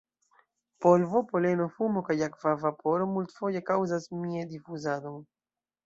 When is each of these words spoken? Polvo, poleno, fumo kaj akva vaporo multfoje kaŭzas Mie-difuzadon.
Polvo, 0.85 1.19
poleno, 1.33 1.67
fumo 1.77 2.03
kaj 2.09 2.17
akva 2.29 2.55
vaporo 2.65 3.09
multfoje 3.13 3.65
kaŭzas 3.71 4.13
Mie-difuzadon. 4.25 5.27